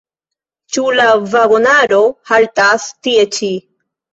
[0.77, 1.05] Ĉu la
[1.35, 1.99] vagonaro
[2.31, 3.53] haltas tie ĉi?